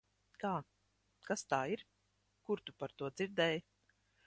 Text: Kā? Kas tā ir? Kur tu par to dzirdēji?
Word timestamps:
Kā? 0.43 0.53
Kas 1.27 1.43
tā 1.51 1.59
ir? 1.75 1.85
Kur 2.49 2.65
tu 2.69 2.77
par 2.83 2.97
to 3.03 3.13
dzirdēji? 3.21 3.65